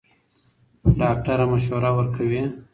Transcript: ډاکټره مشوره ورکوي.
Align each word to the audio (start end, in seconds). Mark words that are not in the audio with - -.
ډاکټره 0.99 1.45
مشوره 1.51 1.89
ورکوي. 1.97 2.43